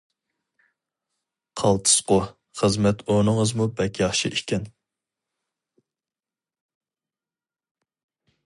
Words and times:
-قالتىسقۇ، 1.59 2.17
خىزمەت 2.63 3.05
ئورنىڭىزمۇ 3.09 3.69
بەك 3.81 4.01
ياخشى 4.07 4.33
ئىكەن. 4.33 4.65